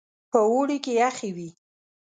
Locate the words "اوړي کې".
0.49-0.93